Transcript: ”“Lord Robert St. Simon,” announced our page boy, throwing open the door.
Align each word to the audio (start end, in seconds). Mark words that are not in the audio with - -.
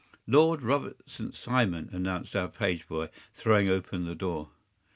”“Lord 0.27 0.63
Robert 0.63 1.07
St. 1.07 1.31
Simon,” 1.35 1.87
announced 1.93 2.35
our 2.35 2.47
page 2.47 2.87
boy, 2.87 3.09
throwing 3.35 3.69
open 3.69 4.05
the 4.07 4.15
door. 4.15 4.49